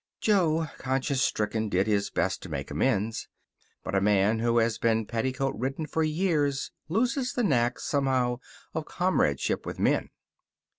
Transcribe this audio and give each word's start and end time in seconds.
Jo, 0.19 0.65
conscience 0.79 1.21
stricken, 1.21 1.69
did 1.69 1.85
his 1.85 2.09
best 2.09 2.41
to 2.41 2.49
make 2.49 2.71
amends. 2.71 3.27
But 3.83 3.93
a 3.93 4.01
man 4.01 4.39
who 4.39 4.57
has 4.57 4.79
been 4.79 5.05
petticoat 5.05 5.53
ridden 5.55 5.85
for 5.85 6.01
years 6.01 6.71
loses 6.89 7.33
the 7.33 7.43
knack, 7.43 7.79
somehow, 7.79 8.39
of 8.73 8.85
comradeship 8.85 9.63
with 9.63 9.77
men. 9.77 10.09